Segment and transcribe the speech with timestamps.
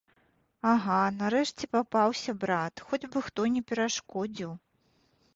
[0.69, 4.51] Ага, нарэшце папаўся, брат, хоць бы хто не перашкодзіў.